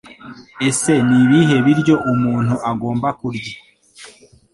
[0.67, 3.55] Ese n ibihe biryo umuntu agomba kurya